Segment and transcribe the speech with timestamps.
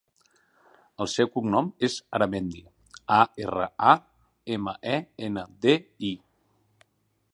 [1.03, 2.63] El seu cognom és Aramendi:
[2.95, 3.95] a, erra, a,
[4.57, 4.97] ema, e,
[5.29, 5.77] ena, de,
[6.11, 6.15] i.